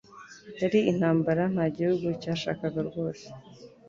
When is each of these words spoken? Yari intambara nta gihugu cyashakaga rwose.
Yari 0.61 0.79
intambara 0.91 1.43
nta 1.53 1.65
gihugu 1.77 2.07
cyashakaga 2.21 2.79
rwose. 2.89 3.25